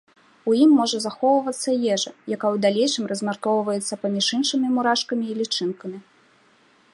У 0.51 0.53
ім 0.61 0.69
можа 0.77 0.97
захоўвацца 1.01 1.73
ежа, 1.95 2.13
якая 2.35 2.51
ў 2.55 2.63
далейшым 2.65 3.05
размяркоўваецца 3.11 4.01
паміж 4.07 4.25
іншымі 4.39 4.67
мурашкамі 4.79 5.25
і 5.35 5.39
лічынкамі. 5.45 5.99